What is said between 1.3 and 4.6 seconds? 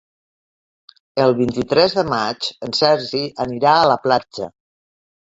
vint-i-tres de maig en Sergi anirà a la platja.